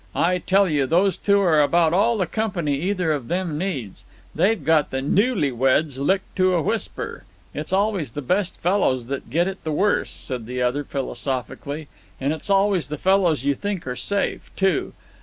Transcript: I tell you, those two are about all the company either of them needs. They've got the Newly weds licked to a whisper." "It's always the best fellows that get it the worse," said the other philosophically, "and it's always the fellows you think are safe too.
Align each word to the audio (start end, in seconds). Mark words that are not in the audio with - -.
I 0.15 0.39
tell 0.39 0.67
you, 0.67 0.87
those 0.87 1.15
two 1.19 1.39
are 1.41 1.61
about 1.61 1.93
all 1.93 2.17
the 2.17 2.25
company 2.25 2.73
either 2.75 3.11
of 3.11 3.27
them 3.27 3.55
needs. 3.59 4.03
They've 4.33 4.65
got 4.65 4.89
the 4.89 4.99
Newly 4.99 5.51
weds 5.51 5.99
licked 5.99 6.35
to 6.37 6.55
a 6.55 6.61
whisper." 6.63 7.23
"It's 7.53 7.71
always 7.71 8.09
the 8.09 8.23
best 8.23 8.59
fellows 8.59 9.05
that 9.05 9.29
get 9.29 9.47
it 9.47 9.63
the 9.63 9.71
worse," 9.71 10.09
said 10.09 10.47
the 10.47 10.59
other 10.59 10.83
philosophically, 10.83 11.87
"and 12.19 12.33
it's 12.33 12.49
always 12.49 12.87
the 12.87 12.97
fellows 12.97 13.43
you 13.43 13.53
think 13.53 13.85
are 13.85 13.95
safe 13.95 14.49
too. 14.55 14.93